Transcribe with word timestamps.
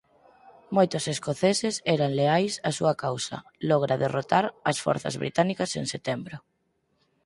Moitos 0.75 1.03
escoceses 1.13 1.75
eran 1.95 2.11
leais 2.19 2.53
á 2.69 2.69
súa 2.77 2.93
causa; 3.03 3.37
logra 3.69 3.99
derrotar 4.03 4.45
ás 4.69 4.77
forzas 4.85 5.15
británicas 5.23 5.71
en 5.79 5.85
setembro. 5.93 6.37